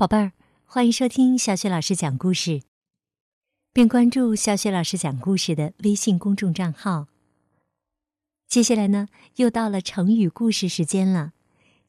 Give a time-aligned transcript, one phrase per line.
[0.00, 0.32] 宝贝儿，
[0.64, 2.62] 欢迎收听小雪老师讲故事，
[3.70, 7.08] 并关注小雪老师讲故事的微信公众账号。
[8.48, 11.34] 接下来呢，又到了成语故事时间了。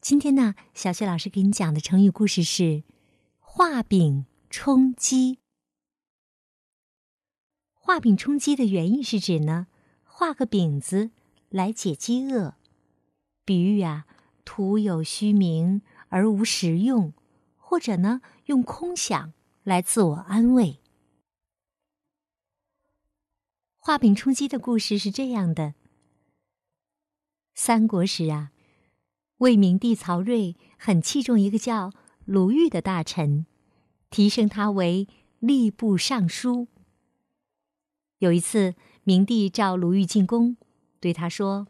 [0.02, 2.84] 今天呢，小雪老师给你讲的成语故事是
[3.40, 5.38] “画饼充饥”。
[7.72, 9.68] 画饼充饥的原意是指呢，
[10.04, 11.12] 画个饼子
[11.48, 12.56] 来解饥饿，
[13.46, 14.04] 比喻啊，
[14.44, 17.14] 徒有虚名而无实用。
[17.72, 20.78] 或者呢，用空想来自我安慰。
[23.78, 25.72] 画饼充饥的故事是这样的：
[27.54, 28.52] 三国时啊，
[29.38, 31.94] 魏明帝曹睿很器重一个叫
[32.26, 33.46] 鲁豫的大臣，
[34.10, 35.08] 提升他为
[35.40, 36.68] 吏部尚书。
[38.18, 40.58] 有一次，明帝召鲁豫进宫，
[41.00, 41.68] 对他说：“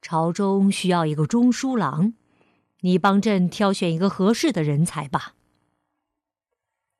[0.00, 2.14] 朝中需要一个中书郎。”
[2.82, 5.34] 你帮朕挑选一个合适的人才吧。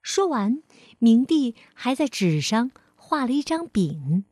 [0.03, 0.63] 说完，
[0.99, 4.25] 明帝还在纸上画了一张饼。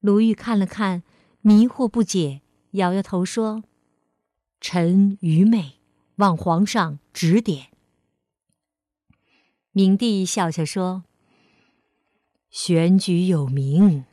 [0.00, 1.02] 卢玉看了看，
[1.40, 2.40] 迷惑不解，
[2.72, 3.64] 摇摇头说
[4.60, 5.80] ：“臣愚昧，
[6.16, 7.68] 望皇上指点。”
[9.72, 11.04] 明帝笑笑说
[12.48, 14.04] ：“选举有名，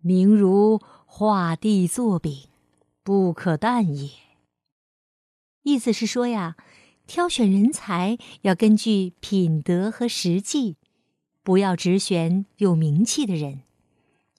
[0.00, 2.48] 名如画地作饼，
[3.02, 4.10] 不可淡也。”
[5.64, 6.56] 意思是说呀，
[7.06, 10.76] 挑选人才要根据品德和实际，
[11.42, 13.62] 不要只选有名气的人，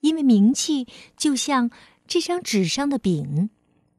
[0.01, 1.69] 因为名气就像
[2.07, 3.49] 这张纸上的饼，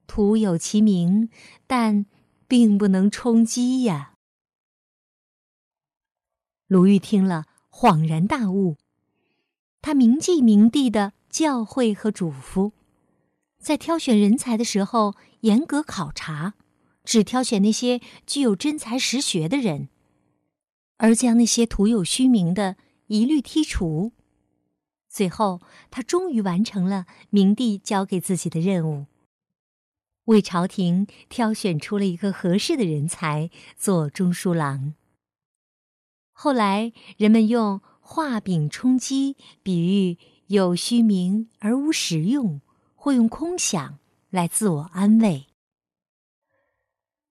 [0.06, 1.28] 徒有其名，
[1.66, 2.06] 但
[2.46, 4.14] 并不能充饥呀。
[6.68, 8.76] 鲁豫听了，恍然大悟，
[9.82, 12.70] 他铭记明帝的教诲和嘱咐，
[13.58, 16.54] 在挑选人才的时候严格考察。
[17.06, 19.88] 只挑选那些具有真才实学的人，
[20.98, 22.76] 而将那些徒有虚名的
[23.06, 24.12] 一律剔除。
[25.08, 29.06] 最后，他终于完成了明帝交给自己的任务，
[30.24, 34.94] 为朝廷挑选出了一个合适的人才做中书郎。
[36.32, 40.18] 后来，人们用画饼充饥比喻
[40.48, 42.60] 有虚名而无实用，
[42.94, 45.45] 或用空想来自我安慰。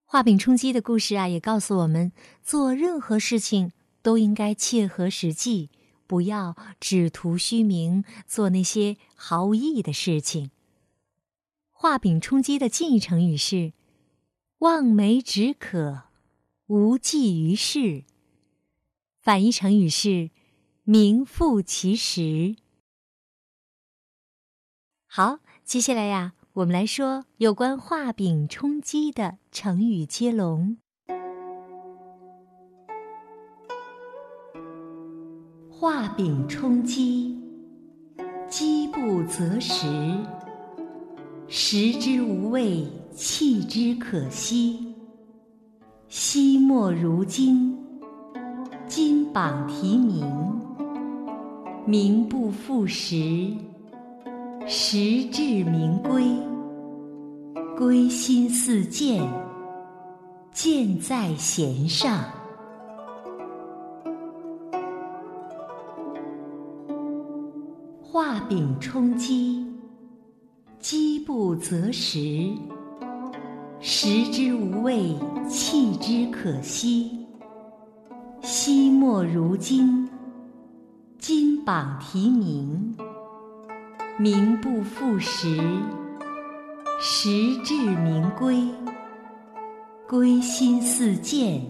[0.07, 2.11] 画饼充饥的故事啊，也告诉我们，
[2.43, 3.73] 做任何事情
[4.03, 5.69] 都应该切合实际，
[6.05, 10.51] 不要只图虚名，做那些毫无意义的事情。
[11.71, 13.73] 画饼充饥的近义成语是
[14.59, 16.03] “望梅止渴，
[16.67, 18.05] 无济于事”，
[19.19, 20.29] 反义成语是
[20.85, 22.55] “名副其实”。
[25.07, 26.35] 好，接下来呀。
[26.55, 30.77] 我们来说有关画饼充饥的成语接龙。
[35.69, 37.37] 画饼充饥，
[38.47, 39.85] 饥不择食，
[41.49, 44.95] 食之无味，弃之可惜。
[46.07, 47.77] 惜墨如金，
[48.87, 50.25] 金榜题名，
[51.85, 53.53] 名不副实。
[54.67, 56.25] 实至名归，
[57.77, 59.21] 归心似箭，
[60.51, 62.23] 箭在弦上。
[68.01, 69.71] 画饼充饥，
[70.79, 72.49] 饥不择食，
[73.79, 75.13] 食之无味，
[75.47, 77.23] 弃之可惜。
[78.41, 80.09] 惜墨如金，
[81.19, 82.94] 金榜题名。
[84.17, 85.59] 名不副实，
[87.01, 87.29] 实
[87.65, 88.65] 至名归。
[90.07, 91.61] 归心似箭，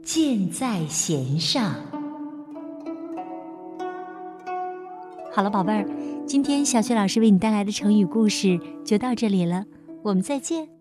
[0.00, 1.74] 箭在弦上。
[5.32, 5.84] 好了，宝贝儿，
[6.24, 9.64] 今天小雪老师为你带来的成语故事就到这里了，
[10.04, 10.73] 我们再见。